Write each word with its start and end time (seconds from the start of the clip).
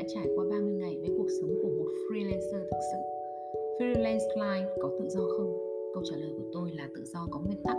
đã 0.00 0.06
trải 0.14 0.26
qua 0.36 0.44
30 0.50 0.72
ngày 0.72 0.96
với 1.00 1.10
cuộc 1.18 1.26
sống 1.40 1.50
của 1.62 1.68
một 1.68 1.88
freelancer 2.06 2.60
thực 2.70 2.80
sự. 2.92 2.98
Freelance 3.78 4.28
life 4.36 4.68
có 4.82 4.90
tự 4.98 5.08
do 5.08 5.20
không? 5.36 5.52
Câu 5.94 6.02
trả 6.10 6.16
lời 6.16 6.30
của 6.38 6.44
tôi 6.52 6.70
là 6.72 6.88
tự 6.94 7.04
do 7.04 7.20
có 7.30 7.40
nguyên 7.40 7.62
tắc. 7.62 7.76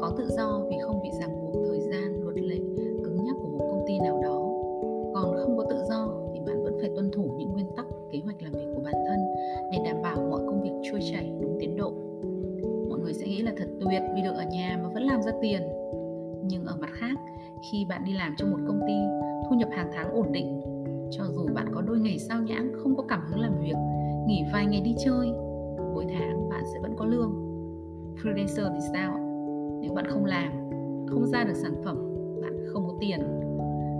Có 0.00 0.14
tự 0.18 0.26
do 0.36 0.66
vì 0.70 0.76
không 0.82 1.02
bị 1.02 1.08
ràng 1.20 1.30
buộc 1.40 1.64
thời 1.66 1.80
gian, 1.80 2.24
luật 2.24 2.36
lệ, 2.36 2.56
cứng 3.04 3.24
nhắc 3.24 3.36
của 3.42 3.48
một 3.48 3.66
công 3.70 3.84
ty 3.86 3.98
nào 3.98 4.20
đó. 4.22 4.38
Còn 5.14 5.36
không 5.36 5.56
có 5.56 5.64
tự 5.70 5.76
do 5.88 6.08
thì 6.34 6.40
bạn 6.46 6.64
vẫn 6.64 6.76
phải 6.80 6.90
tuân 6.94 7.10
thủ 7.10 7.34
những 7.38 7.52
nguyên 7.52 7.66
tắc, 7.76 7.86
kế 8.12 8.18
hoạch 8.24 8.42
làm 8.42 8.52
việc 8.52 8.66
của 8.74 8.82
bản 8.84 8.94
thân 9.08 9.18
để 9.72 9.78
đảm 9.84 10.02
bảo 10.02 10.16
mọi 10.30 10.40
công 10.46 10.62
việc 10.62 10.90
trôi 10.90 11.00
chảy 11.12 11.32
đúng 11.40 11.56
tiến 11.60 11.76
độ. 11.76 11.92
Mọi 12.88 12.98
người 12.98 13.14
sẽ 13.14 13.26
nghĩ 13.26 13.42
là 13.42 13.52
thật 13.56 13.68
tuyệt 13.80 14.02
vì 14.14 14.22
được 14.22 14.34
ở 14.34 14.44
nhà 14.52 14.80
mà 14.82 14.88
vẫn 14.94 15.02
làm 15.02 15.22
ra 15.22 15.32
tiền. 15.42 15.62
Nhưng 16.44 16.64
ở 16.64 16.76
mặt 16.80 16.90
khác, 16.92 17.14
khi 17.72 17.86
bạn 17.88 18.02
đi 18.06 18.12
làm 18.12 18.34
trong 18.38 18.50
một 18.50 18.58
công 18.66 18.80
ty, 18.86 18.94
thu 19.48 19.56
nhập 19.56 19.68
hàng 19.72 19.90
tháng 19.94 20.12
ổn 20.12 20.32
định 20.32 20.71
cho 21.18 21.24
dù 21.34 21.46
bạn 21.54 21.66
có 21.74 21.82
đôi 21.82 21.98
ngày 21.98 22.18
sao 22.18 22.42
nhãng, 22.42 22.72
không 22.82 22.96
có 22.96 23.02
cảm 23.08 23.20
hứng 23.30 23.40
làm 23.40 23.52
việc, 23.60 23.76
nghỉ 24.26 24.44
vài 24.52 24.66
ngày 24.66 24.80
đi 24.80 24.94
chơi, 25.04 25.32
mỗi 25.94 26.06
tháng 26.08 26.48
bạn 26.48 26.64
sẽ 26.74 26.80
vẫn 26.82 26.94
có 26.96 27.04
lương. 27.04 27.32
Freelancer 28.22 28.74
thì 28.74 28.80
sao 28.92 29.18
nếu 29.80 29.92
bạn 29.92 30.06
không 30.08 30.24
làm, 30.24 30.52
không 31.08 31.26
ra 31.26 31.44
được 31.44 31.56
sản 31.56 31.74
phẩm, 31.84 31.96
bạn 32.42 32.64
không 32.66 32.86
có 32.86 32.94
tiền. 33.00 33.20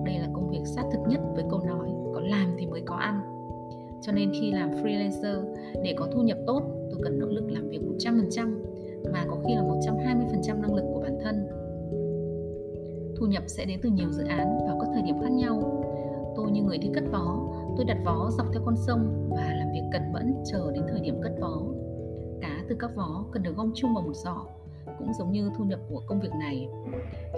Đây 0.05 0.19
là 0.19 0.29
công 0.33 0.51
việc 0.51 0.63
sát 0.65 0.85
thực 0.93 1.01
nhất 1.09 1.21
với 1.35 1.45
câu 1.51 1.61
nói, 1.67 1.89
có 2.15 2.21
làm 2.21 2.55
thì 2.59 2.67
mới 2.67 2.83
có 2.87 2.95
ăn. 2.95 3.21
Cho 4.03 4.13
nên 4.13 4.31
khi 4.41 4.53
làm 4.53 4.71
freelancer, 4.71 5.55
để 5.85 5.95
có 5.97 6.09
thu 6.13 6.23
nhập 6.23 6.39
tốt, 6.47 6.63
tôi 6.91 7.01
cần 7.05 7.19
nỗ 7.19 7.27
lực 7.27 7.51
làm 7.51 7.69
việc 7.69 7.81
100% 7.99 8.55
mà 9.13 9.25
có 9.29 9.37
khi 9.47 9.55
là 9.55 9.63
120% 9.63 10.61
năng 10.61 10.75
lực 10.75 10.85
của 10.95 11.01
bản 11.01 11.19
thân. 11.23 11.47
Thu 13.17 13.27
nhập 13.27 13.43
sẽ 13.47 13.65
đến 13.65 13.79
từ 13.83 13.91
nhiều 13.91 14.11
dự 14.11 14.25
án 14.25 14.59
vào 14.67 14.79
các 14.81 14.89
thời 14.95 15.03
điểm 15.03 15.17
khác 15.23 15.33
nhau 15.33 15.83
tôi 16.37 16.51
như 16.51 16.63
người 16.63 16.79
đi 16.79 16.91
cất 16.95 17.05
vó. 17.13 17.39
Tôi 17.77 17.85
đặt 17.85 17.99
vó 18.05 18.31
dọc 18.31 18.47
theo 18.53 18.63
con 18.65 18.77
sông 18.77 19.31
và 19.31 19.55
làm 19.59 19.73
việc 19.73 19.83
cẩn 19.93 20.13
mẫn 20.13 20.35
chờ 20.45 20.71
đến 20.75 20.83
thời 20.89 21.01
điểm 21.01 21.21
cất 21.23 21.33
vó. 21.41 21.63
Cá 22.41 22.65
từ 22.69 22.77
các 22.81 22.91
vó 22.97 23.25
cần 23.33 23.43
được 23.43 23.57
gom 23.57 23.73
chung 23.75 23.95
vào 23.95 24.03
một 24.03 24.15
giỏ, 24.15 24.47
cũng 24.99 25.15
giống 25.19 25.33
như 25.33 25.51
thu 25.59 25.65
nhập 25.65 25.81
của 25.91 26.03
công 26.07 26.21
việc 26.21 26.33
này. 26.41 26.69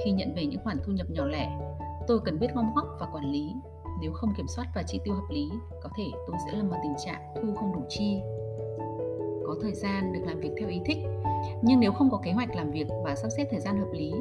Khi 0.04 0.12
nhận 0.12 0.34
về 0.34 0.46
những 0.46 0.60
khoản 0.64 0.76
thu 0.84 0.92
nhập 0.92 1.06
nhỏ 1.10 1.26
lẻ, 1.26 1.58
tôi 2.06 2.20
cần 2.24 2.38
biết 2.38 2.48
gom 2.54 2.74
góp 2.74 2.86
và 3.00 3.06
quản 3.12 3.30
lý. 3.30 3.54
Nếu 4.00 4.12
không 4.12 4.34
kiểm 4.36 4.46
soát 4.48 4.66
và 4.74 4.82
chi 4.82 5.00
tiêu 5.04 5.14
hợp 5.14 5.26
lý, 5.30 5.48
có 5.82 5.88
thể 5.96 6.04
tôi 6.26 6.36
sẽ 6.46 6.58
lâm 6.58 6.68
vào 6.68 6.80
tình 6.82 6.94
trạng 7.04 7.20
thu 7.34 7.54
không 7.54 7.72
đủ 7.72 7.80
chi. 7.88 8.20
Có 9.46 9.56
thời 9.62 9.74
gian 9.74 10.12
được 10.12 10.20
làm 10.26 10.40
việc 10.40 10.50
theo 10.60 10.68
ý 10.68 10.80
thích, 10.84 10.98
nhưng 11.62 11.80
nếu 11.80 11.92
không 11.92 12.10
có 12.10 12.20
kế 12.24 12.32
hoạch 12.32 12.56
làm 12.56 12.70
việc 12.70 12.86
và 13.04 13.14
sắp 13.14 13.28
xếp 13.36 13.48
thời 13.50 13.60
gian 13.60 13.78
hợp 13.78 13.92
lý, 13.92 14.12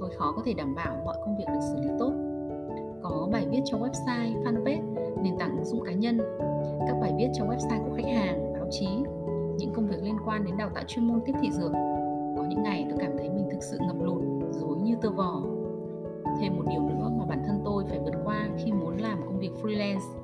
tôi 0.00 0.10
khó 0.16 0.32
có 0.36 0.42
thể 0.44 0.54
đảm 0.54 0.74
bảo 0.74 0.96
mọi 1.04 1.16
công 1.24 1.36
việc 1.36 1.44
được 1.46 1.60
xử 1.72 1.80
lý 1.82 1.88
tốt 1.98 2.31
có 3.02 3.28
bài 3.32 3.46
viết 3.50 3.60
trong 3.64 3.82
website, 3.82 4.42
fanpage, 4.42 4.94
nền 5.22 5.38
tảng 5.38 5.56
ứng 5.56 5.64
dụng 5.64 5.84
cá 5.84 5.92
nhân. 5.92 6.18
Các 6.86 6.96
bài 7.00 7.12
viết 7.16 7.28
trong 7.34 7.48
website 7.48 7.84
của 7.84 7.94
khách 7.96 8.08
hàng, 8.08 8.52
báo 8.52 8.66
chí, 8.70 8.88
những 9.58 9.72
công 9.74 9.86
việc 9.86 10.02
liên 10.02 10.16
quan 10.24 10.44
đến 10.44 10.56
đào 10.56 10.70
tạo 10.74 10.84
chuyên 10.86 11.08
môn 11.08 11.20
tiếp 11.26 11.32
thị 11.40 11.50
dược. 11.50 11.72
Có 12.36 12.44
những 12.48 12.62
ngày 12.62 12.86
tôi 12.90 12.98
cảm 13.00 13.12
thấy 13.18 13.30
mình 13.30 13.48
thực 13.50 13.62
sự 13.62 13.78
ngập 13.80 13.96
lụt 14.00 14.22
dối 14.50 14.76
như 14.82 14.96
tơ 15.02 15.10
vò. 15.10 15.42
Thêm 16.40 16.56
một 16.56 16.64
điều 16.70 16.82
nữa 16.82 17.10
mà 17.18 17.24
bản 17.24 17.42
thân 17.46 17.60
tôi 17.64 17.84
phải 17.88 17.98
vượt 17.98 18.14
qua 18.24 18.48
khi 18.56 18.72
muốn 18.72 18.96
làm 18.96 19.22
công 19.26 19.38
việc 19.38 19.50
freelance, 19.62 20.22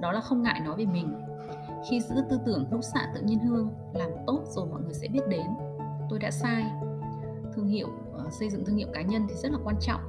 đó 0.00 0.12
là 0.12 0.20
không 0.20 0.42
ngại 0.42 0.60
nói 0.64 0.76
về 0.78 0.84
mình. 0.86 1.14
Khi 1.90 2.00
giữ 2.00 2.14
tư 2.30 2.38
tưởng 2.46 2.64
hút 2.70 2.84
xạ 2.94 3.12
tự 3.14 3.20
nhiên 3.20 3.38
hương, 3.38 3.70
làm 3.94 4.10
tốt 4.26 4.40
rồi 4.44 4.66
mọi 4.66 4.80
người 4.82 4.94
sẽ 4.94 5.08
biết 5.08 5.22
đến. 5.28 5.46
Tôi 6.10 6.18
đã 6.18 6.30
sai. 6.30 6.64
Thương 7.54 7.68
hiệu 7.68 7.88
ờ, 8.12 8.24
xây 8.30 8.50
dựng 8.50 8.64
thương 8.64 8.76
hiệu 8.76 8.88
cá 8.92 9.02
nhân 9.02 9.26
thì 9.28 9.34
rất 9.34 9.52
là 9.52 9.58
quan 9.64 9.76
trọng. 9.80 10.00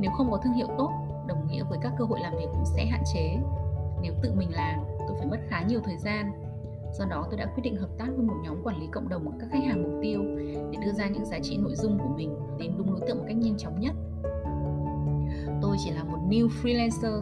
Nếu 0.00 0.10
không 0.16 0.30
có 0.30 0.36
thương 0.36 0.52
hiệu 0.52 0.66
tốt 0.78 0.90
đồng 1.34 1.46
nghĩa 1.48 1.64
với 1.68 1.78
các 1.82 1.92
cơ 1.98 2.04
hội 2.04 2.20
làm 2.20 2.36
việc 2.36 2.46
cũng 2.52 2.64
sẽ 2.64 2.86
hạn 2.86 3.02
chế. 3.14 3.36
Nếu 4.02 4.14
tự 4.22 4.32
mình 4.32 4.52
làm, 4.52 4.80
tôi 4.98 5.16
phải 5.18 5.26
mất 5.26 5.38
khá 5.48 5.62
nhiều 5.62 5.80
thời 5.84 5.96
gian. 5.96 6.32
Do 6.92 7.04
đó, 7.04 7.26
tôi 7.30 7.38
đã 7.38 7.46
quyết 7.46 7.62
định 7.62 7.76
hợp 7.76 7.88
tác 7.98 8.06
với 8.16 8.26
một 8.26 8.34
nhóm 8.44 8.62
quản 8.64 8.80
lý 8.80 8.86
cộng 8.92 9.08
đồng 9.08 9.38
các 9.40 9.46
khách 9.52 9.64
hàng 9.64 9.82
mục 9.82 9.92
tiêu 10.02 10.22
để 10.70 10.78
đưa 10.84 10.92
ra 10.92 11.08
những 11.08 11.24
giá 11.24 11.38
trị 11.42 11.56
nội 11.56 11.74
dung 11.74 11.98
của 11.98 12.14
mình 12.16 12.34
đến 12.58 12.72
đúng 12.78 12.90
đối 12.90 13.08
tượng 13.08 13.18
một 13.18 13.24
cách 13.26 13.36
nhanh 13.36 13.56
chóng 13.58 13.80
nhất. 13.80 13.92
Tôi 15.62 15.76
chỉ 15.84 15.90
là 15.90 16.04
một 16.04 16.18
new 16.28 16.48
freelancer 16.62 17.20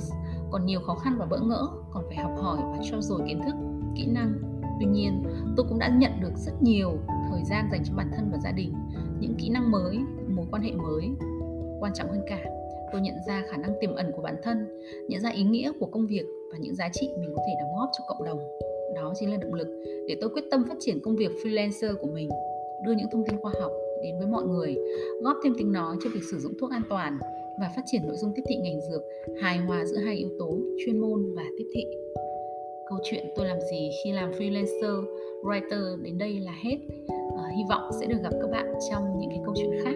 còn 0.51 0.67
nhiều 0.67 0.81
khó 0.81 0.95
khăn 0.95 1.17
và 1.19 1.27
bỡ 1.27 1.39
ngỡ, 1.41 1.69
còn 1.91 2.05
phải 2.07 2.17
học 2.17 2.33
hỏi 2.39 2.59
và 2.63 2.79
trau 2.91 3.01
dồi 3.01 3.21
kiến 3.27 3.43
thức, 3.45 3.55
kỹ 3.97 4.07
năng. 4.07 4.33
Tuy 4.81 4.87
nhiên, 4.87 5.23
tôi 5.57 5.67
cũng 5.69 5.79
đã 5.79 5.89
nhận 5.89 6.21
được 6.21 6.33
rất 6.37 6.63
nhiều 6.63 6.93
thời 7.31 7.45
gian 7.45 7.69
dành 7.73 7.85
cho 7.85 7.95
bản 7.97 8.11
thân 8.17 8.31
và 8.33 8.39
gia 8.39 8.53
đình, 8.53 8.75
những 9.21 9.35
kỹ 9.39 9.49
năng 9.49 9.71
mới, 9.71 9.99
mối 10.29 10.47
quan 10.51 10.63
hệ 10.63 10.73
mới, 10.73 11.11
quan 11.81 11.93
trọng 11.95 12.09
hơn 12.09 12.23
cả 12.29 12.39
tôi 12.93 13.01
nhận 13.01 13.15
ra 13.27 13.43
khả 13.51 13.57
năng 13.57 13.75
tiềm 13.81 13.95
ẩn 13.95 14.13
của 14.13 14.23
bản 14.23 14.37
thân 14.43 14.81
nhận 15.09 15.21
ra 15.21 15.31
ý 15.31 15.43
nghĩa 15.43 15.73
của 15.81 15.87
công 15.87 16.07
việc 16.07 16.25
và 16.53 16.59
những 16.61 16.75
giá 16.75 16.89
trị 16.93 17.09
mình 17.19 17.33
có 17.37 17.43
thể 17.47 17.53
đóng 17.61 17.71
góp 17.79 17.91
cho 17.99 18.05
cộng 18.09 18.25
đồng. 18.25 18.39
Đó 18.95 19.13
chính 19.21 19.31
là 19.31 19.37
động 19.37 19.55
lực 19.55 19.69
để 20.09 20.17
tôi 20.21 20.31
quyết 20.31 20.45
tâm 20.51 20.65
phát 20.69 20.77
triển 20.81 21.01
công 21.01 21.17
việc 21.17 21.31
freelancer 21.45 21.97
của 21.97 22.09
mình 22.15 22.29
đưa 22.87 22.93
những 22.93 23.09
thông 23.13 23.25
tin 23.27 23.41
khoa 23.41 23.53
học 23.61 23.73
đến 24.03 24.19
với 24.19 24.27
mọi 24.27 24.45
người 24.45 24.77
góp 25.23 25.37
thêm 25.45 25.55
tiếng 25.59 25.73
nói 25.73 25.97
cho 26.05 26.11
việc 26.15 26.23
sử 26.31 26.39
dụng 26.39 26.53
thuốc 26.61 26.71
an 26.71 26.83
toàn 26.91 27.19
và 27.61 27.71
phát 27.77 27.83
triển 27.87 28.03
nội 28.07 28.17
dung 28.17 28.33
tiếp 28.37 28.43
thị 28.49 28.57
ngành 28.57 28.81
dược 28.81 29.03
hài 29.43 29.59
hòa 29.59 29.85
giữa 29.85 29.99
hai 29.99 30.17
yếu 30.17 30.29
tố 30.39 30.59
chuyên 30.85 30.99
môn 30.99 31.35
và 31.37 31.45
tiếp 31.59 31.65
thị. 31.75 31.85
Câu 32.89 32.99
chuyện 33.05 33.27
tôi 33.37 33.47
làm 33.47 33.61
gì 33.71 33.91
khi 34.05 34.13
làm 34.13 34.31
freelancer 34.31 35.05
writer 35.43 36.03
đến 36.03 36.19
đây 36.19 36.41
là 36.41 36.53
hết. 36.65 36.77
À, 37.37 37.45
hy 37.57 37.63
vọng 37.69 37.91
sẽ 38.01 38.07
được 38.07 38.19
gặp 38.23 38.33
các 38.41 38.51
bạn 38.51 38.75
trong 38.91 39.19
những 39.21 39.31
cái 39.31 39.41
câu 39.45 39.55
chuyện 39.57 39.71
khác. 39.85 39.90